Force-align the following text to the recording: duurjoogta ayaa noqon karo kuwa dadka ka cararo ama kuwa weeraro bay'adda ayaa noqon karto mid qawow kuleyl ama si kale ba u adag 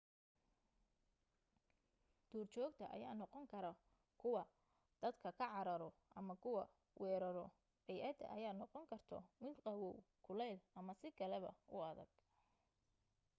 duurjoogta 2.31 2.85
ayaa 2.95 3.13
noqon 3.19 3.45
karo 3.53 3.71
kuwa 4.21 4.43
dadka 5.01 5.29
ka 5.31 5.37
cararo 5.39 5.89
ama 6.17 6.33
kuwa 6.43 6.63
weeraro 7.01 7.45
bay'adda 7.85 8.25
ayaa 8.37 8.53
noqon 8.61 8.85
karto 8.91 9.17
mid 9.43 9.57
qawow 9.65 9.95
kuleyl 10.25 10.57
ama 10.79 10.91
si 10.99 11.09
kale 11.19 11.37
ba 11.45 11.51
u 11.75 11.77
adag 11.89 12.09